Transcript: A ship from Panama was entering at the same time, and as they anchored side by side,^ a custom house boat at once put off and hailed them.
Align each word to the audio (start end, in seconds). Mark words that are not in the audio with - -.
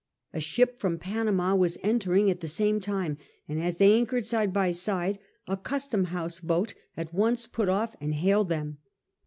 A 0.33 0.39
ship 0.39 0.79
from 0.79 0.97
Panama 0.97 1.53
was 1.53 1.77
entering 1.83 2.31
at 2.31 2.39
the 2.39 2.47
same 2.47 2.79
time, 2.79 3.19
and 3.47 3.61
as 3.61 3.77
they 3.77 3.93
anchored 3.95 4.25
side 4.25 4.51
by 4.51 4.71
side,^ 4.71 5.19
a 5.47 5.55
custom 5.55 6.05
house 6.05 6.39
boat 6.39 6.73
at 6.97 7.13
once 7.13 7.45
put 7.45 7.69
off 7.69 7.95
and 8.01 8.15
hailed 8.15 8.49
them. 8.49 8.79